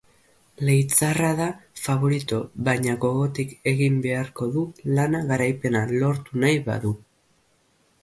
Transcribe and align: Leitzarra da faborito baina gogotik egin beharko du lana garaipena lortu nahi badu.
Leitzarra 0.69 1.29
da 1.39 1.49
faborito 1.81 2.41
baina 2.71 2.97
gogotik 3.05 3.55
egin 3.75 4.01
beharko 4.09 4.51
du 4.59 4.67
lana 4.99 5.25
garaipena 5.31 5.87
lortu 5.97 6.45
nahi 6.47 6.63
badu. 6.73 6.99